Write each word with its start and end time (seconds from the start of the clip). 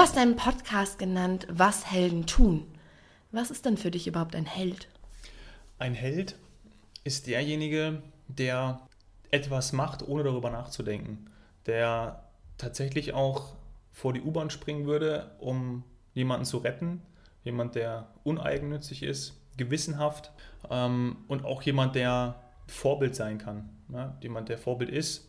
Du 0.00 0.04
hast 0.04 0.16
deinen 0.16 0.36
Podcast 0.36 0.98
genannt, 0.98 1.46
Was 1.50 1.92
Helden 1.92 2.26
tun. 2.26 2.66
Was 3.32 3.50
ist 3.50 3.66
denn 3.66 3.76
für 3.76 3.90
dich 3.90 4.06
überhaupt 4.06 4.34
ein 4.34 4.46
Held? 4.46 4.88
Ein 5.78 5.92
Held 5.92 6.36
ist 7.04 7.26
derjenige, 7.26 8.02
der 8.26 8.80
etwas 9.30 9.74
macht, 9.74 10.08
ohne 10.08 10.22
darüber 10.24 10.48
nachzudenken. 10.48 11.26
Der 11.66 12.24
tatsächlich 12.56 13.12
auch 13.12 13.52
vor 13.92 14.14
die 14.14 14.22
U-Bahn 14.22 14.48
springen 14.48 14.86
würde, 14.86 15.32
um 15.38 15.84
jemanden 16.14 16.46
zu 16.46 16.56
retten. 16.56 17.02
Jemand, 17.44 17.74
der 17.74 18.08
uneigennützig 18.24 19.02
ist, 19.02 19.38
gewissenhaft 19.58 20.32
ähm, 20.70 21.18
und 21.28 21.44
auch 21.44 21.60
jemand, 21.60 21.94
der 21.94 22.40
Vorbild 22.68 23.14
sein 23.14 23.36
kann. 23.36 23.68
Ne? 23.88 24.16
Jemand, 24.22 24.48
der 24.48 24.56
Vorbild 24.56 24.88
ist, 24.88 25.28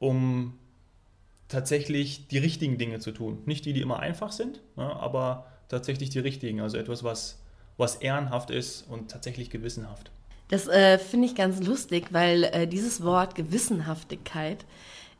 um 0.00 0.58
tatsächlich 1.48 2.28
die 2.28 2.38
richtigen 2.38 2.78
Dinge 2.78 3.00
zu 3.00 3.12
tun. 3.12 3.42
Nicht 3.46 3.64
die, 3.64 3.72
die 3.72 3.80
immer 3.80 4.00
einfach 4.00 4.32
sind, 4.32 4.60
ne? 4.76 4.84
aber 4.84 5.46
tatsächlich 5.68 6.10
die 6.10 6.18
richtigen. 6.18 6.60
Also 6.60 6.78
etwas, 6.78 7.04
was, 7.04 7.38
was 7.76 7.96
ehrenhaft 7.96 8.50
ist 8.50 8.82
und 8.88 9.10
tatsächlich 9.10 9.50
gewissenhaft. 9.50 10.10
Das 10.48 10.68
äh, 10.68 10.98
finde 10.98 11.26
ich 11.26 11.34
ganz 11.34 11.62
lustig, 11.62 12.08
weil 12.10 12.44
äh, 12.44 12.66
dieses 12.66 13.02
Wort 13.02 13.34
Gewissenhaftigkeit 13.34 14.64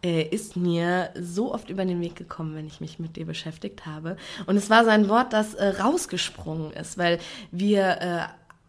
äh, 0.04 0.22
ist 0.22 0.56
mir 0.56 1.10
so 1.18 1.54
oft 1.54 1.70
über 1.70 1.84
den 1.84 2.00
Weg 2.00 2.14
gekommen, 2.14 2.54
wenn 2.54 2.66
ich 2.66 2.80
mich 2.80 2.98
mit 2.98 3.16
dir 3.16 3.24
beschäftigt 3.24 3.86
habe. 3.86 4.16
Und 4.46 4.56
es 4.56 4.68
war 4.68 4.84
so 4.84 4.90
ein 4.90 5.08
Wort, 5.08 5.32
das 5.32 5.54
äh, 5.54 5.68
rausgesprungen 5.80 6.72
ist, 6.72 6.98
weil 6.98 7.18
wir 7.50 8.00
äh, 8.00 8.20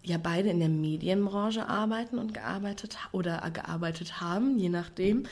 ja 0.06 0.18
beide 0.22 0.50
in 0.50 0.60
der 0.60 0.70
Medienbranche 0.70 1.68
arbeiten 1.68 2.20
und 2.20 2.34
gearbeitet 2.34 2.98
oder 3.12 3.42
gearbeitet 3.52 4.22
haben, 4.22 4.58
je 4.58 4.70
nachdem. 4.70 5.24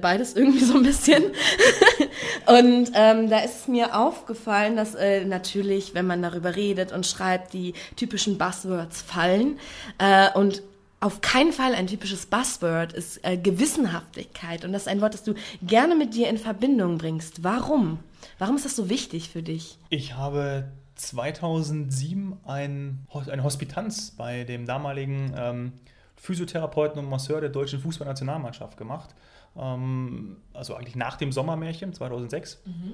Beides 0.00 0.34
irgendwie 0.34 0.64
so 0.64 0.74
ein 0.74 0.82
bisschen. 0.82 1.24
und 2.46 2.90
ähm, 2.94 3.30
da 3.30 3.38
ist 3.40 3.68
mir 3.68 3.96
aufgefallen, 3.96 4.76
dass 4.76 4.94
äh, 4.94 5.24
natürlich, 5.24 5.94
wenn 5.94 6.06
man 6.06 6.22
darüber 6.22 6.56
redet 6.56 6.92
und 6.92 7.06
schreibt, 7.06 7.52
die 7.52 7.74
typischen 7.96 8.38
Buzzwords 8.38 9.02
fallen. 9.02 9.58
Äh, 9.98 10.30
und 10.34 10.62
auf 11.00 11.20
keinen 11.20 11.52
Fall 11.52 11.74
ein 11.74 11.86
typisches 11.86 12.26
Buzzword 12.26 12.92
ist 12.92 13.24
äh, 13.24 13.36
Gewissenhaftigkeit. 13.36 14.64
Und 14.64 14.72
das 14.72 14.82
ist 14.82 14.88
ein 14.88 15.00
Wort, 15.00 15.14
das 15.14 15.22
du 15.22 15.34
gerne 15.62 15.94
mit 15.94 16.14
dir 16.14 16.28
in 16.28 16.38
Verbindung 16.38 16.98
bringst. 16.98 17.44
Warum? 17.44 18.00
Warum 18.38 18.56
ist 18.56 18.64
das 18.64 18.74
so 18.74 18.88
wichtig 18.88 19.30
für 19.30 19.42
dich? 19.42 19.78
Ich 19.90 20.14
habe 20.14 20.64
2007 20.98 22.38
ein, 22.44 23.06
eine 23.30 23.44
Hospitanz 23.44 24.10
bei 24.10 24.44
dem 24.44 24.66
damaligen 24.66 25.32
ähm, 25.36 25.72
Physiotherapeuten 26.16 26.98
und 26.98 27.08
Masseur 27.08 27.40
der 27.40 27.50
deutschen 27.50 27.80
Fußballnationalmannschaft 27.80 28.76
gemacht. 28.76 29.14
Ähm, 29.56 30.36
also 30.52 30.74
eigentlich 30.74 30.96
nach 30.96 31.16
dem 31.16 31.32
Sommermärchen 31.32 31.92
2006. 31.92 32.62
Mhm. 32.64 32.92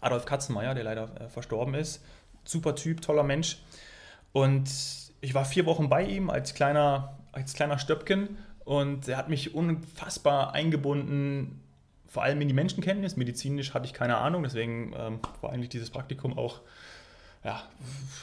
Adolf 0.00 0.24
Katzenmeier, 0.24 0.74
der 0.74 0.84
leider 0.84 1.20
äh, 1.20 1.28
verstorben 1.28 1.74
ist. 1.74 2.02
Super 2.44 2.74
Typ, 2.74 3.02
toller 3.02 3.22
Mensch. 3.22 3.62
Und 4.32 4.68
ich 5.20 5.34
war 5.34 5.44
vier 5.44 5.66
Wochen 5.66 5.88
bei 5.88 6.04
ihm 6.04 6.30
als 6.30 6.54
kleiner, 6.54 7.18
als 7.32 7.52
kleiner 7.52 7.78
Stöpken 7.78 8.36
und 8.64 9.08
er 9.08 9.16
hat 9.16 9.28
mich 9.28 9.54
unfassbar 9.54 10.52
eingebunden, 10.54 11.60
vor 12.06 12.22
allem 12.22 12.40
in 12.40 12.48
die 12.48 12.54
Menschenkenntnis. 12.54 13.16
Medizinisch 13.16 13.74
hatte 13.74 13.86
ich 13.86 13.92
keine 13.92 14.18
Ahnung, 14.18 14.42
deswegen 14.42 14.92
ähm, 14.96 15.20
war 15.40 15.52
eigentlich 15.52 15.68
dieses 15.70 15.90
Praktikum 15.90 16.36
auch 16.36 16.60
ja, 17.44 17.62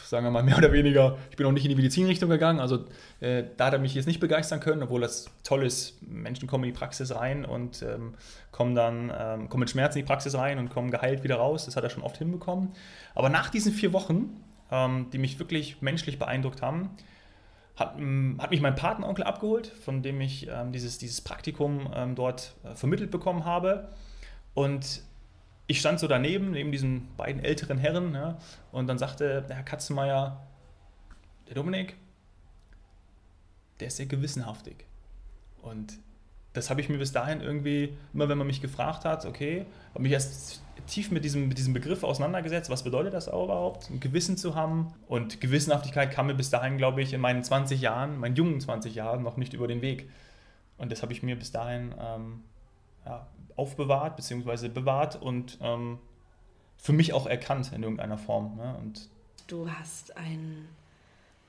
sagen 0.05 0.25
wir 0.25 0.31
mal 0.31 0.43
mehr 0.43 0.57
oder 0.57 0.71
weniger, 0.71 1.17
ich 1.29 1.35
bin 1.35 1.45
auch 1.45 1.51
nicht 1.51 1.65
in 1.65 1.69
die 1.69 1.75
Medizinrichtung 1.75 2.29
gegangen, 2.29 2.59
also 2.59 2.85
äh, 3.19 3.43
da 3.57 3.65
hat 3.65 3.73
er 3.73 3.79
mich 3.79 3.93
jetzt 3.93 4.05
nicht 4.05 4.21
begeistern 4.21 4.61
können, 4.61 4.81
obwohl 4.81 5.01
das 5.01 5.29
toll 5.43 5.65
ist. 5.65 6.01
Menschen 6.01 6.47
kommen 6.47 6.63
in 6.63 6.73
die 6.73 6.77
Praxis 6.77 7.13
rein 7.13 7.43
und 7.43 7.81
ähm, 7.81 8.13
kommen 8.51 8.75
dann, 8.75 9.11
ähm, 9.15 9.49
kommen 9.49 9.61
mit 9.61 9.69
Schmerzen 9.69 9.97
in 9.97 10.05
die 10.05 10.07
Praxis 10.07 10.35
rein 10.35 10.57
und 10.57 10.69
kommen 10.69 10.89
geheilt 10.89 11.23
wieder 11.23 11.35
raus. 11.35 11.65
Das 11.65 11.75
hat 11.75 11.83
er 11.83 11.89
schon 11.89 12.03
oft 12.03 12.17
hinbekommen. 12.17 12.71
Aber 13.13 13.29
nach 13.29 13.49
diesen 13.49 13.73
vier 13.73 13.91
Wochen, 13.91 14.41
ähm, 14.71 15.07
die 15.11 15.17
mich 15.17 15.37
wirklich 15.37 15.81
menschlich 15.81 16.17
beeindruckt 16.17 16.61
haben, 16.61 16.91
hat, 17.75 17.95
hat 17.95 18.51
mich 18.51 18.61
mein 18.61 18.75
Patenonkel 18.75 19.25
abgeholt, 19.25 19.67
von 19.67 20.01
dem 20.01 20.21
ich 20.21 20.47
ähm, 20.47 20.71
dieses, 20.71 20.97
dieses 20.97 21.21
Praktikum 21.21 21.91
ähm, 21.93 22.15
dort 22.15 22.55
äh, 22.63 22.75
vermittelt 22.75 23.11
bekommen 23.11 23.43
habe. 23.43 23.89
Und 24.53 25.01
ich 25.69 25.79
stand 25.79 25.99
so 25.99 26.07
daneben, 26.07 26.49
neben 26.49 26.71
diesen 26.71 27.07
beiden 27.15 27.43
älteren 27.43 27.77
Herren, 27.77 28.15
ja, 28.15 28.39
und 28.71 28.87
dann 28.87 28.97
sagte 28.97 29.43
der 29.47 29.55
Herr 29.55 29.63
Katzenmeier, 29.63 30.41
der 31.47 31.53
Dominik, 31.53 31.95
der 33.79 33.89
ist 33.89 33.97
sehr 33.97 34.07
gewissenhaftig. 34.07 34.83
Und 35.61 35.99
das 36.53 36.71
habe 36.71 36.81
ich 36.81 36.89
mir 36.89 36.97
bis 36.97 37.11
dahin 37.11 37.41
irgendwie, 37.41 37.95
immer 38.15 38.27
wenn 38.27 38.39
man 38.39 38.47
mich 38.47 38.61
gefragt 38.61 39.05
hat, 39.05 39.27
okay, 39.27 39.67
habe 39.93 40.01
mich 40.01 40.11
erst 40.11 40.63
tief 40.87 41.11
mit 41.11 41.23
diesem, 41.23 41.47
mit 41.47 41.59
diesem 41.59 41.75
Begriff 41.75 42.03
auseinandergesetzt, 42.03 42.71
was 42.71 42.83
bedeutet 42.83 43.13
das 43.13 43.27
überhaupt, 43.27 43.91
ein 43.91 43.99
Gewissen 43.99 44.37
zu 44.37 44.55
haben. 44.55 44.91
Und 45.07 45.39
Gewissenhaftigkeit 45.39 46.09
kam 46.09 46.27
mir 46.27 46.33
bis 46.33 46.49
dahin, 46.49 46.79
glaube 46.79 47.03
ich, 47.03 47.13
in 47.13 47.21
meinen 47.21 47.43
20 47.43 47.79
Jahren, 47.79 48.17
meinen 48.17 48.35
jungen 48.35 48.59
20 48.59 48.95
Jahren 48.95 49.21
noch 49.21 49.37
nicht 49.37 49.53
über 49.53 49.67
den 49.67 49.83
Weg. 49.83 50.09
Und 50.79 50.91
das 50.91 51.03
habe 51.03 51.13
ich 51.13 51.21
mir 51.21 51.35
bis 51.35 51.51
dahin 51.51 51.93
ähm, 51.99 52.43
ja, 53.09 53.27
aufbewahrt 53.55 54.15
bzw. 54.15 54.69
bewahrt 54.69 55.21
und 55.21 55.57
ähm, 55.61 55.99
für 56.77 56.93
mich 56.93 57.13
auch 57.13 57.25
erkannt 57.25 57.71
in 57.73 57.83
irgendeiner 57.83 58.17
Form. 58.17 58.55
Ne? 58.55 58.77
Und 58.77 59.09
du 59.47 59.69
hast 59.69 60.15
einen 60.15 60.69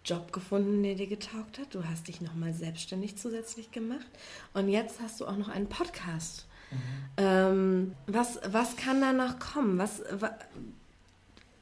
Job 0.04 0.32
gefunden, 0.32 0.82
der 0.82 0.94
dir 0.94 1.06
getaugt 1.06 1.58
hat. 1.58 1.74
Du 1.74 1.84
hast 1.84 2.08
dich 2.08 2.20
nochmal 2.20 2.54
selbstständig 2.54 3.16
zusätzlich 3.16 3.70
gemacht. 3.70 4.06
Und 4.54 4.68
jetzt 4.68 5.00
hast 5.00 5.20
du 5.20 5.26
auch 5.26 5.36
noch 5.36 5.48
einen 5.48 5.68
Podcast. 5.68 6.46
Mhm. 6.70 6.78
Ähm, 7.18 7.94
was, 8.06 8.40
was 8.46 8.76
kann 8.76 9.00
da 9.00 9.12
noch 9.12 9.38
kommen? 9.38 9.78
Was, 9.78 10.02
wa 10.12 10.30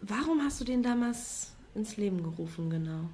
warum 0.00 0.40
hast 0.42 0.60
du 0.60 0.64
den 0.64 0.82
damals 0.82 1.52
ins 1.74 1.96
Leben 1.96 2.22
gerufen, 2.22 2.70
genau? 2.70 3.08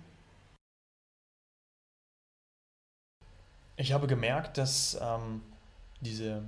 Ich 3.76 3.92
habe 3.92 4.06
gemerkt, 4.06 4.58
dass 4.58 4.96
ähm, 5.00 5.40
diese 6.00 6.44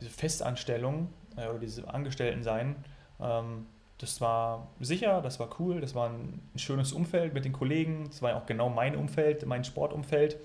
diese 0.00 0.10
Festanstellung 0.10 1.08
äh, 1.36 1.46
oder 1.48 1.58
diese 1.58 1.88
Angestellten-Sein, 1.92 2.76
ähm, 3.20 3.66
das 3.98 4.20
war 4.20 4.68
sicher, 4.80 5.20
das 5.20 5.38
war 5.38 5.50
cool, 5.58 5.80
das 5.80 5.94
war 5.94 6.08
ein, 6.08 6.40
ein 6.54 6.58
schönes 6.58 6.92
Umfeld 6.92 7.34
mit 7.34 7.44
den 7.44 7.52
Kollegen, 7.52 8.06
das 8.06 8.22
war 8.22 8.34
auch 8.34 8.46
genau 8.46 8.70
mein 8.70 8.96
Umfeld, 8.96 9.44
mein 9.44 9.62
Sportumfeld. 9.62 10.38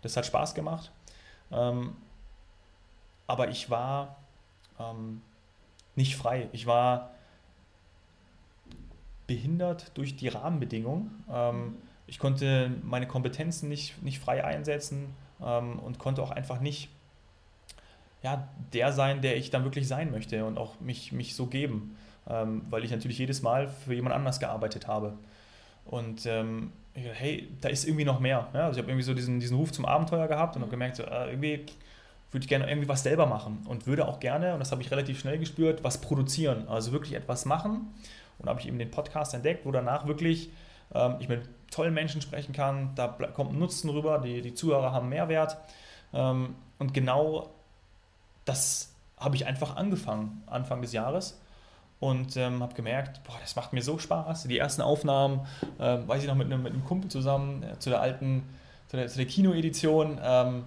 Das 0.00 0.16
hat 0.16 0.24
Spaß 0.24 0.54
gemacht. 0.54 0.90
Ähm, 1.50 1.94
aber 3.26 3.48
ich 3.48 3.68
war 3.68 4.16
ähm, 4.78 5.20
nicht 5.94 6.16
frei. 6.16 6.48
Ich 6.52 6.66
war 6.66 7.10
behindert 9.26 9.96
durch 9.96 10.16
die 10.16 10.28
Rahmenbedingungen. 10.28 11.24
Ähm, 11.30 11.76
ich 12.06 12.18
konnte 12.18 12.70
meine 12.82 13.06
Kompetenzen 13.06 13.68
nicht, 13.68 14.02
nicht 14.02 14.18
frei 14.18 14.44
einsetzen 14.44 15.14
ähm, 15.40 15.78
und 15.78 15.98
konnte 15.98 16.22
auch 16.22 16.30
einfach 16.30 16.60
nicht 16.60 16.88
ja, 18.22 18.48
der 18.72 18.92
sein, 18.92 19.20
der 19.20 19.36
ich 19.36 19.50
dann 19.50 19.64
wirklich 19.64 19.88
sein 19.88 20.10
möchte 20.10 20.44
und 20.44 20.58
auch 20.58 20.80
mich, 20.80 21.12
mich 21.12 21.34
so 21.34 21.46
geben, 21.46 21.96
ähm, 22.28 22.62
weil 22.70 22.84
ich 22.84 22.90
natürlich 22.90 23.18
jedes 23.18 23.42
Mal 23.42 23.68
für 23.68 23.94
jemand 23.94 24.14
anders 24.14 24.38
gearbeitet 24.38 24.86
habe. 24.86 25.14
Und 25.84 26.26
ähm, 26.26 26.72
ich 26.94 27.04
dachte, 27.04 27.16
hey, 27.16 27.48
da 27.60 27.68
ist 27.68 27.84
irgendwie 27.84 28.04
noch 28.04 28.20
mehr. 28.20 28.48
Ja? 28.54 28.66
Also 28.66 28.78
ich 28.78 28.82
habe 28.82 28.90
irgendwie 28.90 29.04
so 29.04 29.14
diesen, 29.14 29.40
diesen 29.40 29.56
Ruf 29.56 29.72
zum 29.72 29.84
Abenteuer 29.84 30.28
gehabt 30.28 30.54
und 30.54 30.62
habe 30.62 30.70
gemerkt, 30.70 30.96
so, 30.96 31.02
äh, 31.02 31.30
irgendwie 31.30 31.66
würde 32.30 32.44
ich 32.44 32.48
gerne 32.48 32.68
irgendwie 32.68 32.88
was 32.88 33.02
selber 33.02 33.26
machen 33.26 33.64
und 33.68 33.86
würde 33.86 34.06
auch 34.08 34.20
gerne, 34.20 34.54
und 34.54 34.60
das 34.60 34.72
habe 34.72 34.80
ich 34.82 34.90
relativ 34.90 35.20
schnell 35.20 35.38
gespürt, 35.38 35.84
was 35.84 36.00
produzieren, 36.00 36.66
also 36.68 36.92
wirklich 36.92 37.14
etwas 37.14 37.44
machen. 37.44 37.92
Und 38.38 38.48
habe 38.48 38.58
ich 38.60 38.66
eben 38.66 38.78
den 38.78 38.90
Podcast 38.90 39.34
entdeckt, 39.34 39.66
wo 39.66 39.70
danach 39.70 40.06
wirklich 40.06 40.50
ähm, 40.94 41.16
ich 41.20 41.28
mit 41.28 41.42
tollen 41.70 41.94
Menschen 41.94 42.20
sprechen 42.20 42.52
kann, 42.52 42.90
da 42.94 43.08
kommt 43.08 43.52
ein 43.52 43.58
Nutzen 43.58 43.90
rüber, 43.90 44.18
die, 44.18 44.42
die 44.42 44.54
Zuhörer 44.54 44.92
haben 44.92 45.08
Mehrwert. 45.08 45.56
Ähm, 46.12 46.54
und 46.78 46.94
genau 46.94 47.50
das 48.44 48.92
habe 49.18 49.36
ich 49.36 49.46
einfach 49.46 49.76
angefangen, 49.76 50.42
Anfang 50.46 50.82
des 50.82 50.92
Jahres. 50.92 51.38
Und 52.00 52.36
ähm, 52.36 52.60
habe 52.62 52.74
gemerkt, 52.74 53.22
boah, 53.22 53.36
das 53.40 53.54
macht 53.54 53.72
mir 53.72 53.82
so 53.82 53.96
Spaß. 53.96 54.44
Die 54.44 54.58
ersten 54.58 54.82
Aufnahmen, 54.82 55.46
äh, 55.78 55.98
weiß 56.04 56.22
ich 56.22 56.28
noch, 56.28 56.34
mit 56.34 56.46
einem, 56.46 56.64
mit 56.64 56.72
einem 56.72 56.84
Kumpel 56.84 57.08
zusammen, 57.08 57.62
äh, 57.62 57.78
zu 57.78 57.90
der 57.90 58.00
alten, 58.00 58.42
zu 58.88 58.96
der, 58.96 59.06
zu 59.06 59.18
der 59.18 59.26
Kinoedition. 59.26 60.18
Ähm, 60.20 60.64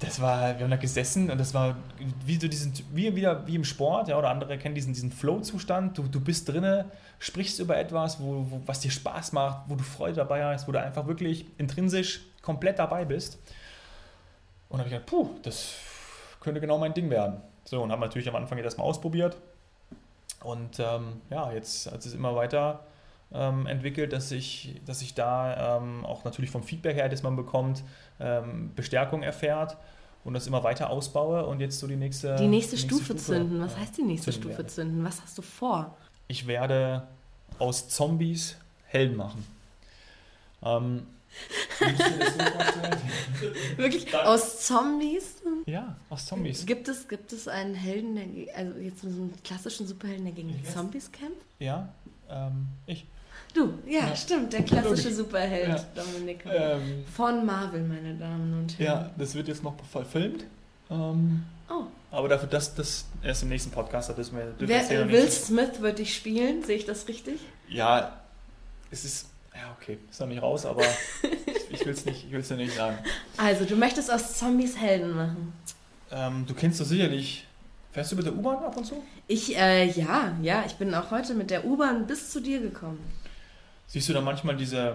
das 0.00 0.20
war, 0.20 0.56
wir 0.56 0.64
haben 0.64 0.70
da 0.70 0.76
gesessen 0.76 1.30
und 1.30 1.38
das 1.38 1.52
war 1.52 1.76
wie 2.24 2.38
so 2.38 2.48
diesen, 2.48 2.72
wie 2.92 3.14
wieder 3.14 3.46
wie 3.46 3.54
im 3.54 3.64
Sport, 3.64 4.08
ja, 4.08 4.18
oder 4.18 4.30
andere 4.30 4.56
kennen 4.58 4.74
diesen, 4.74 4.92
diesen 4.92 5.12
Flow-Zustand. 5.12 5.96
Du, 5.96 6.02
du 6.04 6.20
bist 6.20 6.48
drinne, 6.48 6.86
sprichst 7.18 7.58
über 7.58 7.76
etwas, 7.76 8.20
wo, 8.20 8.46
wo, 8.50 8.60
was 8.66 8.80
dir 8.80 8.90
Spaß 8.90 9.32
macht, 9.32 9.68
wo 9.68 9.76
du 9.76 9.84
Freude 9.84 10.16
dabei 10.16 10.44
hast, 10.44 10.68
wo 10.68 10.72
du 10.72 10.80
einfach 10.80 11.06
wirklich 11.06 11.46
intrinsisch 11.58 12.20
komplett 12.42 12.78
dabei 12.78 13.04
bist. 13.04 13.38
Und 14.68 14.78
habe 14.78 14.88
ich 14.88 14.94
gedacht, 14.94 15.08
puh, 15.08 15.30
das 15.42 15.74
könnte 16.40 16.60
genau 16.60 16.78
mein 16.78 16.94
Ding 16.94 17.10
werden. 17.10 17.40
So, 17.64 17.82
und 17.82 17.92
habe 17.92 18.00
natürlich 18.00 18.28
am 18.28 18.36
Anfang 18.36 18.58
jetzt 18.58 18.78
mal 18.78 18.84
ausprobiert. 18.84 19.36
Und 20.42 20.78
ähm, 20.78 21.20
ja, 21.28 21.52
jetzt 21.52 21.90
hat 21.90 22.04
es 22.04 22.14
immer 22.14 22.34
weiter 22.34 22.80
ähm, 23.32 23.66
entwickelt, 23.66 24.12
dass 24.12 24.32
ich, 24.32 24.80
dass 24.86 25.02
ich 25.02 25.14
da 25.14 25.76
ähm, 25.78 26.04
auch 26.04 26.24
natürlich 26.24 26.50
vom 26.50 26.62
Feedback 26.62 26.96
her, 26.96 27.08
das 27.08 27.22
man 27.22 27.36
bekommt, 27.36 27.84
ähm, 28.18 28.72
Bestärkung 28.74 29.22
erfährt 29.22 29.76
und 30.24 30.34
das 30.34 30.46
immer 30.46 30.64
weiter 30.64 30.90
ausbaue 30.90 31.44
und 31.46 31.60
jetzt 31.60 31.78
so 31.78 31.86
die 31.86 31.96
nächste 31.96 32.36
Die 32.36 32.46
nächste, 32.46 32.46
die 32.46 32.48
nächste 32.48 32.78
Stufe, 32.78 33.04
Stufe, 33.04 33.16
zünden. 33.16 33.60
Was 33.60 33.76
heißt 33.76 33.98
die 33.98 34.02
nächste 34.02 34.32
Stufe 34.32 34.58
werde. 34.58 34.66
zünden? 34.66 35.04
Was 35.04 35.22
hast 35.22 35.36
du 35.36 35.42
vor? 35.42 35.94
ich 36.30 36.46
werde 36.46 37.08
aus 37.58 37.88
Zombies 37.88 38.56
Helden 38.86 39.16
machen. 39.16 39.44
Ähm, 40.62 41.06
Wirklich 43.76 44.06
Dann. 44.06 44.26
aus 44.26 44.66
Zombies? 44.66 45.36
Ja, 45.66 45.96
aus 46.08 46.26
Zombies. 46.26 46.66
Gibt 46.66 46.88
es, 46.88 47.08
gibt 47.08 47.32
es 47.32 47.48
einen 47.48 47.74
Helden, 47.74 48.16
der, 48.16 48.26
also 48.56 48.78
jetzt 48.78 49.00
so 49.00 49.08
einen 49.08 49.34
klassischen 49.42 49.86
Superhelden, 49.86 50.24
der 50.24 50.34
gegen 50.34 50.48
die 50.48 50.62
Zombies 50.64 51.10
kämpft? 51.10 51.46
Ja, 51.58 51.88
ähm, 52.28 52.68
ich. 52.86 53.06
Du, 53.54 53.74
ja, 53.86 54.00
ja, 54.00 54.16
stimmt, 54.16 54.52
der 54.52 54.62
klassische 54.62 55.12
Superheld, 55.12 55.68
ja. 55.68 56.02
Dominik. 56.02 56.44
Ähm, 56.46 57.04
Von 57.12 57.44
Marvel, 57.44 57.82
meine 57.82 58.14
Damen 58.14 58.60
und 58.60 58.78
Herren. 58.78 59.02
Ja, 59.02 59.10
das 59.18 59.34
wird 59.34 59.48
jetzt 59.48 59.64
noch 59.64 59.74
verfilmt. 59.90 60.44
Ähm, 60.88 61.44
oh. 61.68 61.84
Aber 62.12 62.28
dafür, 62.28 62.48
das, 62.48 62.74
das 62.74 63.06
erst 63.22 63.42
im 63.42 63.48
nächsten 63.48 63.70
Podcast, 63.70 64.08
da 64.08 64.12
dürfen 64.12 64.36
wir, 64.36 64.54
Wer, 64.58 65.08
Will 65.08 65.28
Smith 65.30 65.80
wird 65.80 65.98
dich 65.98 66.14
spielen, 66.14 66.62
sehe 66.62 66.76
ich 66.76 66.84
das 66.84 67.08
richtig? 67.08 67.40
Ja, 67.68 68.20
es 68.90 69.04
ist, 69.04 69.28
ja 69.54 69.74
okay, 69.80 69.98
ist 70.10 70.20
noch 70.20 70.26
nicht 70.26 70.42
raus, 70.42 70.66
aber 70.66 70.82
ich 71.80 71.86
will 71.86 71.92
es 71.92 72.04
nicht, 72.04 72.26
ich 72.26 72.32
will's 72.32 72.50
nicht 72.50 72.76
sagen. 72.76 72.98
Also, 73.36 73.64
du 73.64 73.76
möchtest 73.76 74.10
aus 74.10 74.38
Zombies 74.38 74.76
Helden 74.76 75.14
machen. 75.14 75.52
Ähm, 76.12 76.44
du 76.46 76.54
kennst 76.54 76.80
doch 76.80 76.86
sicherlich 76.86 77.46
Fährst 77.92 78.12
du 78.12 78.16
mit 78.16 78.24
der 78.24 78.36
U-Bahn 78.36 78.62
ab 78.62 78.76
und 78.76 78.84
zu? 78.84 79.02
Ich, 79.26 79.56
äh, 79.56 79.90
ja, 79.90 80.36
ja, 80.42 80.64
ich 80.64 80.74
bin 80.76 80.94
auch 80.94 81.10
heute 81.10 81.34
mit 81.34 81.50
der 81.50 81.64
U-Bahn 81.64 82.06
bis 82.06 82.30
zu 82.30 82.40
dir 82.40 82.60
gekommen. 82.60 83.00
Siehst 83.88 84.08
du 84.08 84.12
da 84.12 84.20
manchmal 84.20 84.56
diese, 84.56 84.94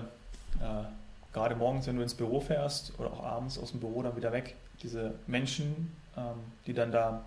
äh, 0.61 0.85
gerade 1.33 1.55
morgens, 1.55 1.87
wenn 1.87 1.97
du 1.97 2.01
ins 2.01 2.13
Büro 2.13 2.39
fährst 2.39 2.93
oder 2.97 3.11
auch 3.11 3.23
abends 3.23 3.59
aus 3.59 3.71
dem 3.71 3.81
Büro 3.81 4.01
dann 4.01 4.15
wieder 4.15 4.31
weg, 4.31 4.55
diese 4.81 5.13
Menschen, 5.27 5.91
ähm, 6.15 6.37
die 6.67 6.73
dann 6.73 6.93
da 6.93 7.25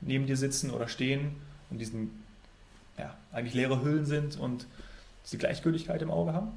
neben 0.00 0.26
dir 0.26 0.36
sitzen 0.36 0.72
oder 0.72 0.88
stehen 0.88 1.36
und 1.70 1.78
diesen, 1.78 2.24
ja, 2.98 3.14
eigentlich 3.32 3.54
leere 3.54 3.84
Hüllen 3.84 4.06
sind 4.06 4.36
und 4.36 4.66
diese 5.24 5.38
Gleichgültigkeit 5.38 6.02
im 6.02 6.10
Auge 6.10 6.32
haben? 6.32 6.50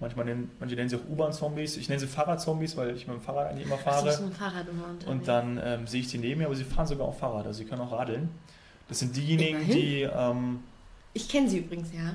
Manchmal 0.00 0.24
nennen, 0.24 0.50
manche 0.58 0.74
nennen 0.76 0.88
sie 0.88 0.96
auch 0.96 1.08
U-Bahn-Zombies. 1.10 1.76
Ich 1.76 1.88
nenne 1.88 2.00
sie 2.00 2.06
Fahrrad-Zombies, 2.06 2.76
weil 2.76 2.96
ich 2.96 3.06
mit 3.06 3.16
dem 3.16 3.20
Fahrrad 3.20 3.50
eigentlich 3.50 3.66
immer 3.66 3.76
fahre. 3.76 4.08
Ach, 4.08 4.12
so, 4.12 4.24
ein 4.24 4.32
Fahrrad 4.32 4.66
immer 4.68 5.10
und 5.10 5.28
dann 5.28 5.60
ähm, 5.62 5.86
sehe 5.86 6.00
ich 6.00 6.08
die 6.08 6.18
neben 6.18 6.40
mir, 6.40 6.46
aber 6.46 6.56
sie 6.56 6.64
fahren 6.64 6.86
sogar 6.86 7.06
auch 7.06 7.14
Fahrrad, 7.14 7.46
also 7.46 7.58
sie 7.58 7.66
können 7.66 7.82
auch 7.82 7.92
radeln. 7.92 8.30
Das 8.88 8.98
sind 8.98 9.14
diejenigen, 9.14 9.58
Immerhin. 9.58 9.76
die. 9.76 10.02
Ähm, 10.02 10.60
ich 11.12 11.28
kenne 11.28 11.48
sie 11.48 11.58
übrigens, 11.58 11.92
ja. 11.92 12.14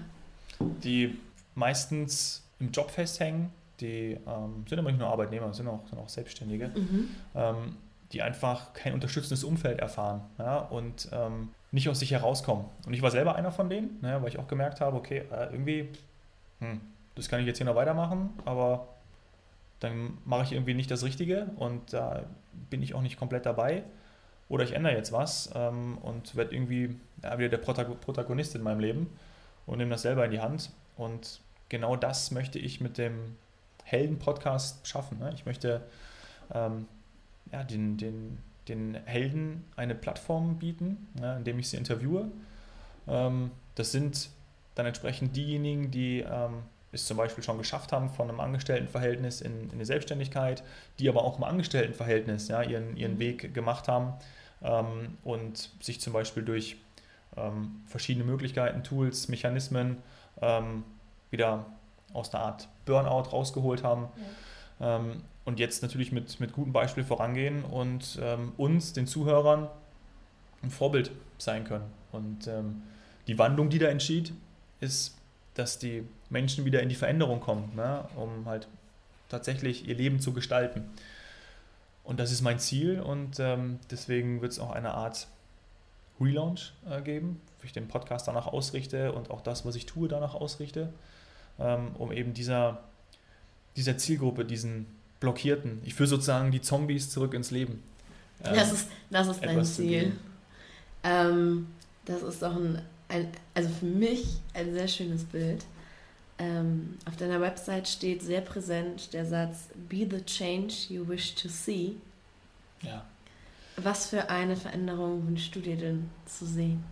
Die 0.84 1.18
meistens 1.54 2.44
im 2.60 2.72
Job 2.72 2.92
festhängen, 2.92 3.52
die 3.80 4.18
ähm, 4.28 4.66
sind 4.68 4.80
aber 4.80 4.90
nicht 4.90 5.00
nur 5.00 5.10
Arbeitnehmer, 5.10 5.54
sind 5.54 5.68
auch, 5.68 5.88
sind 5.88 6.00
auch 6.00 6.10
Selbstständige, 6.10 6.70
mhm. 6.70 7.10
ähm, 7.36 7.76
die 8.12 8.22
einfach 8.22 8.74
kein 8.74 8.94
unterstützendes 8.94 9.44
Umfeld 9.44 9.80
erfahren 9.80 10.22
ja, 10.38 10.60
und 10.60 11.10
ähm, 11.12 11.50
nicht 11.72 11.90
aus 11.90 12.00
sich 12.00 12.12
herauskommen. 12.12 12.66
Und 12.86 12.94
ich 12.94 13.02
war 13.02 13.12
selber 13.12 13.36
einer 13.36 13.52
von 13.52 13.70
denen, 13.70 14.00
ne, 14.02 14.22
weil 14.22 14.30
ich 14.30 14.40
auch 14.40 14.48
gemerkt 14.48 14.80
habe, 14.82 14.96
okay, 14.98 15.24
äh, 15.32 15.52
irgendwie, 15.52 15.90
hm, 16.60 16.80
das 17.16 17.30
kann 17.30 17.40
ich 17.40 17.48
jetzt 17.48 17.58
hier 17.58 17.66
noch 17.66 17.76
weitermachen, 17.76 18.32
aber 18.46 18.88
dann 19.80 20.18
mache 20.26 20.44
ich 20.44 20.52
irgendwie 20.52 20.74
nicht 20.74 20.92
das 20.92 21.04
Richtige 21.04 21.48
und 21.58 21.94
da 21.94 22.24
bin 22.70 22.82
ich 22.82 22.94
auch 22.94 23.02
nicht 23.02 23.18
komplett 23.18 23.46
dabei. 23.46 23.84
Oder 24.48 24.64
ich 24.64 24.74
ändere 24.74 24.96
jetzt 24.96 25.12
was 25.12 25.50
ähm, 25.56 25.98
und 26.00 26.36
werde 26.36 26.54
irgendwie 26.54 26.96
ja, 27.24 27.38
wieder 27.38 27.50
der 27.50 27.58
Protagonist 27.58 28.56
in 28.56 28.62
meinem 28.62 28.80
Leben 28.80 29.08
und 29.66 29.80
nehme 29.80 29.90
das 29.90 30.04
selber 30.04 30.26
in 30.26 30.32
die 30.32 30.40
Hand. 30.40 30.70
Und 30.98 31.42
genau 31.70 31.96
das 31.96 32.32
möchte 32.32 32.60
ich 32.60 32.80
mit 32.80 32.98
dem 32.98 33.38
Helden-Podcast 33.84 34.88
schaffen. 34.88 35.20
Ne? 35.20 35.32
Ich 35.34 35.46
möchte 35.46 35.82
ähm, 36.54 36.88
ja, 37.52 37.64
den, 37.64 37.98
den, 37.98 38.38
den 38.68 38.96
Helden 39.06 39.66
eine 39.76 39.96
Plattform 39.96 40.58
bieten, 40.58 41.08
ja, 41.20 41.38
indem 41.38 41.58
ich 41.60 41.70
sie 41.70 41.78
interviewe. 41.78 42.30
Ähm, 43.08 43.52
das 43.74 43.92
sind 43.92 44.30
dann 44.76 44.86
entsprechend 44.86 45.36
diejenigen, 45.36 45.90
die 45.90 46.20
ähm, 46.20 46.64
es 46.96 47.06
zum 47.06 47.18
Beispiel 47.18 47.44
schon 47.44 47.58
geschafft 47.58 47.92
haben 47.92 48.10
von 48.10 48.30
einem 48.30 48.40
Angestelltenverhältnis 48.40 49.42
in, 49.42 49.66
in 49.66 49.72
eine 49.72 49.86
Selbstständigkeit, 49.86 50.64
die 51.00 51.10
aber 51.10 51.24
auch 51.24 51.38
im 51.38 51.44
Angestelltenverhältnis 51.44 52.48
ja, 52.48 52.62
ihren, 52.62 52.98
ihren 52.98 53.16
mhm. 53.16 53.20
Weg 53.20 53.54
gemacht 53.54 53.88
haben 53.88 54.14
ähm, 54.64 55.18
und 55.24 55.70
sich 55.82 56.02
zum 56.02 56.14
Beispiel 56.14 56.44
durch 56.44 56.78
ähm, 57.38 57.84
verschiedene 57.86 58.26
Möglichkeiten, 58.26 58.84
Tools, 58.84 59.28
Mechanismen 59.28 59.98
ähm, 60.42 60.84
wieder 61.32 61.66
aus 62.14 62.34
einer 62.34 62.44
Art 62.44 62.68
Burnout 62.86 63.30
rausgeholt 63.30 63.84
haben. 63.84 64.08
Ja. 64.80 64.96
Ähm, 64.98 65.22
und 65.44 65.60
jetzt 65.60 65.84
natürlich 65.84 66.12
mit, 66.12 66.40
mit 66.40 66.54
gutem 66.54 66.74
Beispiel 66.74 67.04
vorangehen 67.04 67.64
und 67.64 68.20
ähm, 68.22 68.54
uns, 68.58 68.94
den 68.94 69.06
Zuhörern, 69.06 69.68
ein 70.64 70.72
Vorbild 70.72 71.12
sein 71.38 71.66
können. 71.66 71.86
Und 72.12 72.48
ähm, 72.48 72.82
die 73.28 73.38
Wandlung, 73.38 73.70
die 73.70 73.78
da 73.78 73.88
entschied, 73.88 74.34
ist 74.80 75.16
dass 75.56 75.80
die 75.80 76.04
Menschen 76.30 76.66
wieder 76.66 76.82
in 76.82 76.90
die 76.90 76.96
Veränderung 76.96 77.40
kommen, 77.40 77.72
ne, 77.76 78.08
um 78.16 78.46
halt 78.46 78.68
tatsächlich 79.30 79.88
ihr 79.88 79.96
Leben 79.96 80.20
zu 80.20 80.34
gestalten. 80.34 80.84
Und 82.04 82.20
das 82.20 82.32
ist 82.32 82.42
mein 82.42 82.60
Ziel 82.60 83.00
und 83.00 83.40
ähm, 83.40 83.80
deswegen 83.90 84.42
wird 84.42 84.52
es 84.52 84.60
auch 84.60 84.72
eine 84.72 84.94
Art 84.94 85.28
Relaunch 86.20 86.74
äh, 86.90 87.02
geben, 87.02 87.42
wo 87.60 87.66
ich 87.66 87.74
den 87.74 87.88
Podcast 87.88 88.28
danach 88.28 88.48
ausrichte 88.48 89.12
und 89.12 89.32
auch 89.32 89.42
das, 89.42 89.66
was 89.66 89.76
ich 89.76 89.86
tue, 89.86 90.08
danach 90.08 90.36
ausrichte, 90.36 90.90
ähm, 91.60 91.96
um 91.98 92.12
eben 92.12 92.34
dieser, 92.34 92.84
dieser 93.76 93.98
Zielgruppe, 93.98 94.46
diesen 94.46 94.86
Blockierten, 95.20 95.82
ich 95.84 95.96
führe 95.96 96.08
sozusagen 96.08 96.52
die 96.52 96.62
Zombies 96.62 97.10
zurück 97.10 97.34
ins 97.34 97.50
Leben. 97.50 97.82
Ähm, 98.44 98.56
das 98.56 98.72
ist, 98.72 98.88
das 99.10 99.28
ist 99.28 99.44
dein 99.44 99.66
Ziel. 99.66 100.12
Ähm, 101.04 101.68
das 102.06 102.22
ist 102.22 102.42
doch 102.44 102.56
ein 102.56 102.82
ein, 103.08 103.28
also 103.54 103.70
für 103.70 103.86
mich 103.86 104.26
ein 104.54 104.74
sehr 104.74 104.88
schönes 104.88 105.24
Bild. 105.24 105.64
Ähm, 106.38 106.98
auf 107.06 107.16
deiner 107.16 107.40
Website 107.40 107.88
steht 107.88 108.22
sehr 108.22 108.42
präsent 108.42 109.14
der 109.14 109.26
Satz 109.26 109.70
Be 109.88 110.08
the 110.10 110.24
change 110.26 110.74
you 110.90 111.08
wish 111.08 111.34
to 111.36 111.48
see. 111.48 111.96
Ja. 112.82 113.06
Was 113.78 114.08
für 114.08 114.30
eine 114.30 114.56
Veränderung 114.56 115.26
wünschst 115.28 115.56
du 115.56 115.60
dir 115.60 115.78
denn 115.78 116.10
zu 116.26 116.46
sehen? 116.46 116.84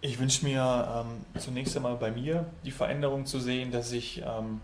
Ich 0.00 0.18
wünsche 0.18 0.44
mir 0.44 1.06
ähm, 1.06 1.40
zunächst 1.40 1.76
einmal 1.76 1.96
bei 1.96 2.10
mir 2.10 2.46
die 2.64 2.70
Veränderung 2.72 3.24
zu 3.24 3.38
sehen, 3.38 3.70
dass 3.70 3.92
ich 3.92 4.22
ähm, 4.26 4.60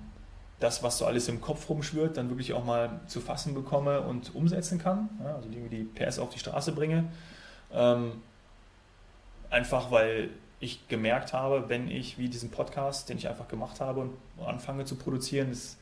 das, 0.58 0.82
was 0.82 0.98
so 0.98 1.06
alles 1.06 1.28
im 1.28 1.40
Kopf 1.40 1.68
rumschwirrt, 1.68 2.16
dann 2.16 2.28
wirklich 2.28 2.52
auch 2.52 2.64
mal 2.64 3.00
zu 3.06 3.20
fassen 3.20 3.54
bekomme 3.54 4.00
und 4.00 4.34
umsetzen 4.34 4.78
kann. 4.78 5.08
Ja, 5.22 5.36
also 5.36 5.48
irgendwie 5.48 5.76
die 5.76 5.84
PS 5.84 6.18
auf 6.18 6.30
die 6.30 6.38
Straße 6.38 6.72
bringe. 6.72 7.04
Ähm, 7.72 8.20
einfach 9.50 9.90
weil 9.90 10.30
ich 10.60 10.88
gemerkt 10.88 11.32
habe, 11.32 11.68
wenn 11.68 11.88
ich 11.88 12.18
wie 12.18 12.28
diesen 12.28 12.50
Podcast, 12.50 13.08
den 13.08 13.18
ich 13.18 13.28
einfach 13.28 13.48
gemacht 13.48 13.80
habe 13.80 14.00
und 14.00 14.12
anfange 14.44 14.84
zu 14.84 14.96
produzieren, 14.96 15.50
es 15.50 15.76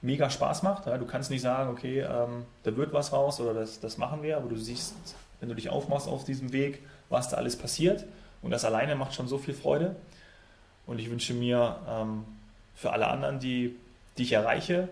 mega 0.00 0.30
Spaß 0.30 0.62
macht. 0.62 0.86
Du 0.86 1.06
kannst 1.06 1.30
nicht 1.30 1.42
sagen, 1.42 1.70
okay, 1.70 2.00
ähm, 2.00 2.44
da 2.62 2.76
wird 2.76 2.92
was 2.92 3.12
raus 3.12 3.40
oder 3.40 3.54
das, 3.54 3.80
das 3.80 3.98
machen 3.98 4.22
wir, 4.22 4.36
aber 4.36 4.48
du 4.48 4.56
siehst, 4.56 4.94
wenn 5.40 5.48
du 5.48 5.54
dich 5.54 5.70
aufmachst 5.70 6.08
auf 6.08 6.24
diesem 6.24 6.52
Weg, 6.52 6.82
was 7.08 7.28
da 7.28 7.36
alles 7.36 7.56
passiert. 7.56 8.04
Und 8.42 8.50
das 8.50 8.64
alleine 8.64 8.96
macht 8.96 9.14
schon 9.14 9.28
so 9.28 9.38
viel 9.38 9.54
Freude. 9.54 9.96
Und 10.86 10.98
ich 10.98 11.10
wünsche 11.10 11.32
mir 11.32 11.78
ähm, 11.88 12.24
für 12.74 12.92
alle 12.92 13.08
anderen, 13.08 13.40
die, 13.40 13.76
die 14.18 14.24
ich 14.24 14.32
erreiche, 14.32 14.88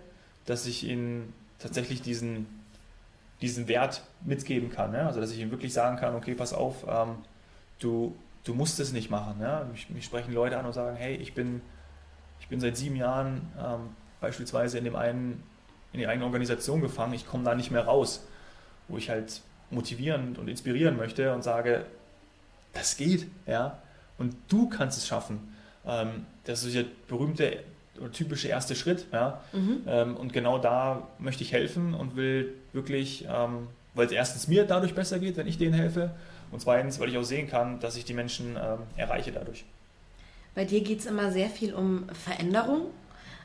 dass 0.46 0.66
ich 0.66 0.84
ihnen 0.84 1.32
tatsächlich 1.58 2.00
diesen, 2.02 2.46
diesen 3.42 3.68
Wert 3.68 4.02
mitgeben 4.24 4.70
kann. 4.70 4.94
Also 4.94 5.20
dass 5.20 5.30
ich 5.30 5.40
ihnen 5.40 5.50
wirklich 5.50 5.72
sagen 5.72 5.98
kann, 5.98 6.14
okay, 6.14 6.34
pass 6.34 6.54
auf, 6.54 6.86
ähm, 6.88 7.16
du 7.78 8.16
du 8.44 8.54
musst 8.54 8.80
es 8.80 8.92
nicht 8.92 9.10
machen. 9.10 9.40
Ja? 9.40 9.64
Mich, 9.70 9.88
mich, 9.90 10.04
sprechen 10.04 10.32
Leute 10.32 10.58
an 10.58 10.66
und 10.66 10.72
sagen, 10.72 10.96
hey, 10.96 11.16
ich 11.16 11.34
bin, 11.34 11.60
ich 12.40 12.48
bin 12.48 12.60
seit 12.60 12.76
sieben 12.76 12.96
Jahren 12.96 13.50
ähm, 13.58 13.90
beispielsweise 14.20 14.78
in, 14.78 14.84
dem 14.84 14.96
einen, 14.96 15.42
in 15.92 16.00
der 16.00 16.08
eigenen 16.08 16.26
Organisation 16.26 16.80
gefangen, 16.80 17.14
ich 17.14 17.26
komme 17.26 17.44
da 17.44 17.54
nicht 17.54 17.70
mehr 17.70 17.84
raus, 17.84 18.26
wo 18.88 18.96
ich 18.96 19.10
halt 19.10 19.42
motivieren 19.70 20.36
und 20.36 20.48
inspirieren 20.48 20.96
möchte 20.96 21.32
und 21.34 21.42
sage, 21.42 21.86
das 22.72 22.96
geht, 22.96 23.26
ja, 23.46 23.78
und 24.18 24.34
du 24.48 24.68
kannst 24.68 24.98
es 24.98 25.06
schaffen. 25.06 25.54
Ähm, 25.86 26.26
das 26.44 26.64
ist 26.64 26.74
der 26.74 26.84
berühmte 27.08 27.62
oder 27.98 28.10
typische 28.10 28.48
erste 28.48 28.74
Schritt, 28.74 29.06
ja, 29.12 29.40
mhm. 29.52 29.82
ähm, 29.86 30.16
und 30.16 30.32
genau 30.32 30.58
da 30.58 31.08
möchte 31.18 31.42
ich 31.42 31.52
helfen 31.52 31.94
und 31.94 32.16
will 32.16 32.54
wirklich, 32.72 33.26
ähm, 33.28 33.68
weil 33.94 34.06
es 34.06 34.12
erstens 34.12 34.48
mir 34.48 34.64
dadurch 34.64 34.94
besser 34.94 35.18
geht, 35.18 35.36
wenn 35.36 35.46
ich 35.46 35.58
denen 35.58 35.74
helfe, 35.74 36.10
und 36.52 36.60
zweitens, 36.60 37.00
weil 37.00 37.08
ich 37.08 37.18
auch 37.18 37.24
sehen 37.24 37.48
kann, 37.48 37.80
dass 37.80 37.96
ich 37.96 38.04
die 38.04 38.14
Menschen 38.14 38.56
ähm, 38.56 38.80
erreiche 38.96 39.32
dadurch. 39.32 39.64
Bei 40.54 40.64
dir 40.64 40.82
geht 40.82 41.00
es 41.00 41.06
immer 41.06 41.32
sehr 41.32 41.48
viel 41.48 41.74
um 41.74 42.06
Veränderung. 42.10 42.90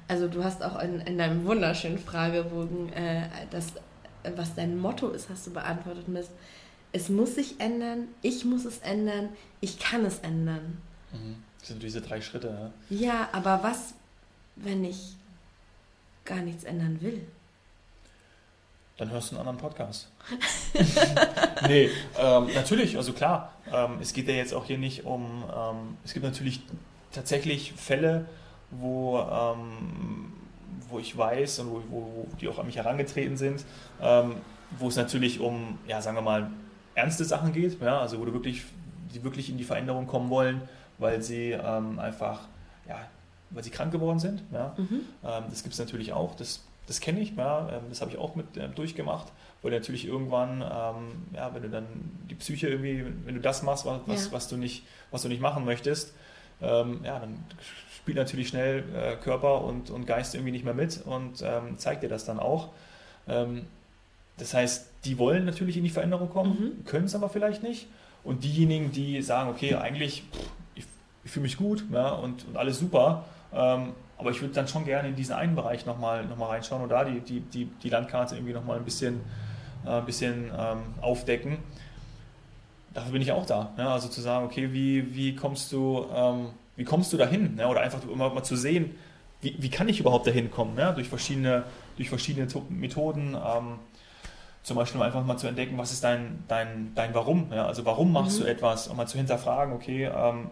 Also 0.09 0.27
du 0.27 0.43
hast 0.43 0.61
auch 0.63 0.79
in, 0.81 0.99
in 1.01 1.17
deinem 1.17 1.45
wunderschönen 1.45 1.97
Fragebogen 1.97 2.91
äh, 2.93 3.29
das, 3.49 3.73
was 4.35 4.55
dein 4.55 4.77
Motto 4.77 5.09
ist, 5.09 5.29
hast 5.29 5.47
du 5.47 5.51
beantwortet 5.51 6.07
mit, 6.07 6.27
es 6.91 7.09
muss 7.09 7.35
sich 7.35 7.59
ändern, 7.59 8.07
ich 8.21 8.45
muss 8.45 8.65
es 8.65 8.79
ändern, 8.79 9.29
ich 9.61 9.79
kann 9.79 10.05
es 10.05 10.19
ändern. 10.19 10.81
Mhm. 11.11 11.35
Das 11.59 11.69
sind 11.69 11.83
diese 11.83 12.01
drei 12.01 12.21
Schritte. 12.21 12.71
Ja. 12.89 12.97
ja, 12.97 13.29
aber 13.31 13.63
was, 13.63 13.93
wenn 14.55 14.83
ich 14.83 15.15
gar 16.25 16.41
nichts 16.41 16.63
ändern 16.63 17.01
will? 17.01 17.21
Dann 18.97 19.11
hörst 19.11 19.31
du 19.31 19.35
einen 19.35 19.47
anderen 19.47 19.59
Podcast. 19.59 20.09
nee, 21.67 21.89
ähm, 22.17 22.47
natürlich, 22.55 22.97
also 22.97 23.13
klar, 23.13 23.53
ähm, 23.71 23.99
es 24.01 24.11
geht 24.11 24.27
ja 24.27 24.33
jetzt 24.33 24.55
auch 24.55 24.65
hier 24.65 24.79
nicht 24.79 25.05
um, 25.05 25.43
ähm, 25.55 25.97
es 26.03 26.13
gibt 26.13 26.25
natürlich 26.25 26.61
tatsächlich 27.11 27.73
Fälle, 27.73 28.25
wo, 28.71 29.19
ähm, 29.19 30.33
wo 30.89 30.97
ich 30.97 31.15
weiß 31.15 31.59
und 31.59 31.71
wo, 31.71 31.83
wo, 31.91 32.27
die 32.41 32.47
auch 32.47 32.57
an 32.57 32.65
mich 32.65 32.77
herangetreten 32.77 33.37
sind, 33.37 33.65
ähm, 34.01 34.35
wo 34.79 34.87
es 34.87 34.95
natürlich 34.95 35.39
um, 35.39 35.77
ja, 35.87 36.01
sagen 36.01 36.17
wir 36.17 36.23
mal, 36.23 36.49
ernste 36.95 37.23
Sachen 37.23 37.53
geht, 37.53 37.79
ja, 37.79 37.99
also 37.99 38.19
wo 38.19 38.25
du 38.25 38.33
wirklich, 38.33 38.63
die 39.13 39.23
wirklich 39.23 39.51
in 39.51 39.59
die 39.59 39.63
Veränderung 39.63 40.07
kommen 40.07 40.31
wollen, 40.31 40.61
weil 40.97 41.21
sie 41.21 41.51
ähm, 41.51 41.99
einfach, 41.99 42.47
ja, 42.89 42.97
weil 43.51 43.63
sie 43.63 43.69
krank 43.69 43.91
geworden 43.91 44.17
sind. 44.17 44.43
Ja. 44.51 44.75
Mhm. 44.77 45.01
Das 45.21 45.61
gibt 45.61 45.73
es 45.73 45.79
natürlich 45.79 46.11
auch, 46.11 46.35
das, 46.35 46.65
das 46.87 47.01
kenne 47.01 47.19
ich, 47.19 47.35
ja, 47.35 47.69
ähm, 47.69 47.83
das 47.89 48.01
habe 48.01 48.11
ich 48.11 48.17
auch 48.17 48.35
mit 48.35 48.57
äh, 48.57 48.69
durchgemacht, 48.69 49.31
weil 49.61 49.71
natürlich 49.71 50.07
irgendwann, 50.07 50.61
ähm, 50.61 51.25
ja, 51.35 51.53
wenn 51.53 51.61
du 51.61 51.69
dann 51.69 51.85
die 52.29 52.35
Psyche 52.35 52.69
irgendwie, 52.69 53.05
wenn 53.25 53.35
du 53.35 53.41
das 53.41 53.61
machst, 53.61 53.85
was, 53.85 54.25
ja. 54.25 54.31
was, 54.31 54.47
du, 54.47 54.57
nicht, 54.57 54.83
was 55.11 55.21
du 55.21 55.27
nicht 55.27 55.41
machen 55.41 55.65
möchtest, 55.65 56.13
ähm, 56.61 57.01
ja, 57.03 57.19
dann 57.19 57.43
spielt 57.95 58.17
natürlich 58.17 58.47
schnell 58.47 58.85
äh, 58.95 59.15
Körper 59.17 59.63
und, 59.63 59.89
und 59.89 60.07
Geist 60.07 60.33
irgendwie 60.33 60.51
nicht 60.51 60.63
mehr 60.63 60.73
mit 60.73 61.01
und 61.05 61.41
ähm, 61.43 61.77
zeigt 61.77 62.03
dir 62.03 62.09
das 62.09 62.25
dann 62.25 62.39
auch. 62.39 62.69
Ähm, 63.27 63.65
das 64.37 64.53
heißt, 64.53 64.89
die 65.03 65.17
wollen 65.17 65.45
natürlich 65.45 65.77
in 65.77 65.83
die 65.83 65.89
Veränderung 65.89 66.29
kommen, 66.29 66.77
mhm. 66.77 66.85
können 66.85 67.05
es 67.05 67.15
aber 67.15 67.27
vielleicht 67.27 67.63
nicht. 67.63 67.87
Und 68.23 68.43
diejenigen, 68.43 68.91
die 68.91 69.21
sagen, 69.21 69.49
okay, 69.49 69.75
eigentlich, 69.75 70.23
pff, 70.31 70.49
ich, 70.75 70.85
ich 71.25 71.31
fühle 71.31 71.43
mich 71.43 71.57
gut 71.57 71.83
ja, 71.91 72.11
und, 72.11 72.47
und 72.47 72.55
alles 72.55 72.79
super, 72.79 73.25
ähm, 73.53 73.93
aber 74.17 74.31
ich 74.31 74.41
würde 74.41 74.53
dann 74.53 74.67
schon 74.67 74.85
gerne 74.85 75.09
in 75.09 75.15
diesen 75.15 75.35
einen 75.35 75.55
Bereich 75.55 75.85
nochmal 75.85 76.25
noch 76.25 76.37
mal 76.37 76.47
reinschauen 76.47 76.81
und 76.81 76.89
da 76.89 77.03
die, 77.03 77.19
die, 77.19 77.39
die, 77.41 77.65
die 77.65 77.89
Landkarte 77.89 78.35
irgendwie 78.35 78.53
nochmal 78.53 78.77
ein 78.77 78.85
bisschen, 78.85 79.21
äh, 79.85 80.01
bisschen 80.01 80.51
ähm, 80.57 80.79
aufdecken. 81.01 81.59
Dafür 82.93 83.11
bin 83.11 83.21
ich 83.21 83.31
auch 83.31 83.45
da. 83.45 83.73
Ja, 83.77 83.93
also 83.93 84.07
zu 84.07 84.21
sagen, 84.21 84.45
okay, 84.45 84.73
wie, 84.73 85.15
wie 85.15 85.35
kommst 85.35 85.71
du, 85.71 86.07
ähm, 86.13 86.49
wie 86.75 86.83
kommst 86.83 87.13
du 87.13 87.17
dahin? 87.17 87.57
Ja, 87.59 87.69
oder 87.69 87.81
einfach 87.81 88.01
immer 88.03 88.33
mal 88.33 88.43
zu 88.43 88.55
sehen, 88.55 88.95
wie, 89.41 89.55
wie 89.59 89.69
kann 89.69 89.87
ich 89.87 89.99
überhaupt 89.99 90.25
dahin 90.25 90.49
kommen? 90.49 90.77
Ja, 90.77 90.93
durch, 90.93 91.09
verschiedene, 91.09 91.63
durch 91.95 92.09
verschiedene 92.09 92.47
Methoden. 92.69 93.35
Ähm, 93.35 93.79
zum 94.63 94.75
Beispiel 94.75 95.01
einfach 95.01 95.23
mal 95.23 95.37
zu 95.37 95.47
entdecken, 95.47 95.77
was 95.77 95.93
ist 95.93 96.03
dein, 96.03 96.43
dein, 96.47 96.91
dein 96.95 97.13
Warum? 97.13 97.53
Ja? 97.53 97.67
Also 97.67 97.85
warum 97.85 98.11
machst 98.11 98.39
mhm. 98.39 98.43
du 98.43 98.49
etwas? 98.49 98.87
Und 98.87 98.97
mal 98.97 99.07
zu 99.07 99.17
hinterfragen, 99.17 99.73
okay, 99.73 100.05
ähm, 100.05 100.49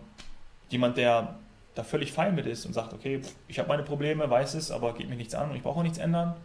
jemand, 0.70 0.98
der 0.98 1.36
da 1.76 1.84
völlig 1.84 2.14
fein 2.14 2.34
mit 2.36 2.46
ist 2.48 2.66
und 2.66 2.74
sagt, 2.74 2.94
okay, 2.94 3.22
ich 3.48 3.60
habe 3.60 3.68
meine 3.68 3.84
Probleme, 3.84 4.30
weiß 4.30 4.56
es, 4.56 4.72
aber 4.72 4.94
geht 4.94 5.10
mir 5.10 5.16
nichts 5.16 5.36
an 5.36 5.50
und 5.50 5.58
ich 5.58 5.64
brauche 5.64 5.80
auch 5.80 5.84
nichts 5.84 5.98
ändern, 5.98 6.36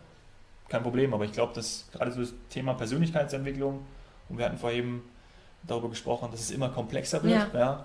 kein 0.69 0.83
Problem. 0.83 1.15
Aber 1.15 1.25
ich 1.25 1.33
glaube, 1.33 1.55
dass 1.55 1.89
gerade 1.93 2.11
so 2.11 2.21
das 2.21 2.35
Thema 2.51 2.75
Persönlichkeitsentwicklung, 2.75 3.81
und 4.29 4.39
wir 4.39 4.45
hatten 4.45 4.59
vorhin 4.59 5.03
darüber 5.63 5.89
gesprochen, 5.89 6.31
dass 6.31 6.41
es 6.41 6.51
immer 6.51 6.69
komplexer 6.69 7.23
wird. 7.23 7.53
Ja. 7.55 7.85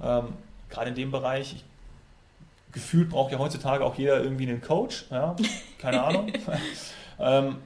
ja? 0.00 0.18
Ähm, 0.20 0.34
gerade 0.68 0.90
in 0.90 0.94
dem 0.94 1.10
Bereich, 1.10 1.54
ich, 1.54 1.64
gefühlt 2.72 3.10
braucht 3.10 3.32
ja 3.32 3.38
heutzutage 3.38 3.84
auch 3.84 3.94
jeder 3.94 4.22
irgendwie 4.22 4.48
einen 4.48 4.60
Coach, 4.60 5.06
ja? 5.10 5.34
keine 5.78 6.02
Ahnung. 6.02 6.32
ähm, 7.18 7.56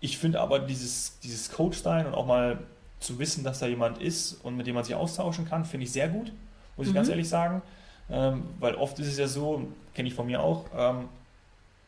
ich 0.00 0.18
finde 0.18 0.40
aber 0.40 0.60
dieses, 0.60 1.18
dieses 1.20 1.50
Coach-Sein 1.50 2.06
und 2.06 2.14
auch 2.14 2.26
mal 2.26 2.58
zu 3.00 3.18
wissen, 3.18 3.44
dass 3.44 3.58
da 3.58 3.66
jemand 3.66 3.98
ist 3.98 4.44
und 4.44 4.56
mit 4.56 4.66
dem 4.66 4.74
man 4.74 4.84
sich 4.84 4.94
austauschen 4.94 5.48
kann, 5.48 5.64
finde 5.64 5.84
ich 5.84 5.92
sehr 5.92 6.08
gut, 6.08 6.32
muss 6.76 6.86
ich 6.86 6.92
mhm. 6.92 6.96
ganz 6.96 7.08
ehrlich 7.08 7.28
sagen. 7.28 7.62
Ähm, 8.10 8.44
weil 8.60 8.74
oft 8.76 8.98
ist 8.98 9.08
es 9.08 9.18
ja 9.18 9.26
so, 9.26 9.66
kenne 9.94 10.08
ich 10.08 10.14
von 10.14 10.26
mir 10.26 10.42
auch, 10.42 10.66
ähm, 10.76 11.08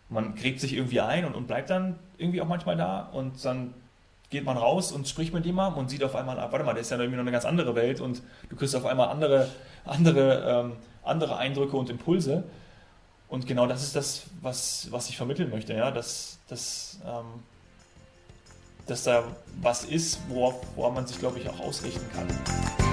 man 0.09 0.35
gräbt 0.35 0.61
sich 0.61 0.73
irgendwie 0.73 1.01
ein 1.01 1.25
und, 1.25 1.35
und 1.35 1.47
bleibt 1.47 1.71
dann 1.71 1.97
irgendwie 2.17 2.41
auch 2.41 2.49
manchmal 2.49 2.77
da 2.77 3.09
und 3.13 3.45
dann 3.45 3.75
geht 4.31 4.45
man 4.45 4.57
raus 4.57 4.91
und 4.91 5.07
spricht 5.07 5.33
mit 5.33 5.47
jemandem 5.47 5.79
und 5.79 5.91
sieht 5.91 6.03
auf 6.03 6.15
einmal, 6.15 6.37
warte 6.37 6.65
mal, 6.65 6.73
das 6.73 6.83
ist 6.83 6.91
ja 6.91 6.99
irgendwie 6.99 7.17
noch 7.17 7.23
eine 7.23 7.33
ganz 7.33 7.45
andere 7.45 7.75
Welt 7.75 8.01
und 8.01 8.23
du 8.49 8.57
kriegst 8.57 8.75
auf 8.75 8.85
einmal 8.85 9.09
andere, 9.09 9.49
andere, 9.85 10.65
ähm, 10.65 10.73
andere 11.03 11.37
Eindrücke 11.37 11.77
und 11.77 11.89
Impulse. 11.89 12.45
Und 13.29 13.47
genau 13.47 13.67
das 13.67 13.83
ist 13.83 13.95
das, 13.95 14.25
was, 14.41 14.89
was 14.91 15.09
ich 15.09 15.17
vermitteln 15.17 15.51
möchte, 15.51 15.75
ja, 15.75 15.91
dass, 15.91 16.39
dass 16.49 17.01
ähm, 17.07 17.43
dass 18.89 19.05
da 19.05 19.25
was 19.61 19.85
ist, 19.85 20.19
worauf, 20.29 20.55
worauf 20.75 20.95
man 20.95 21.07
sich, 21.07 21.19
glaube 21.19 21.39
ich, 21.39 21.49
auch 21.49 21.61
ausrichten 21.61 22.07
kann. 22.13 22.88